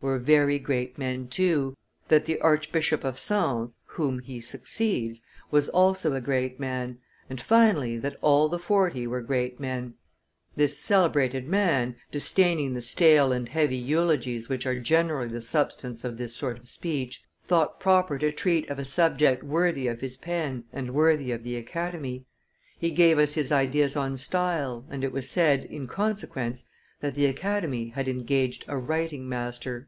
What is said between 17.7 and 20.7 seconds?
proper to treat of a subject worthy of his pen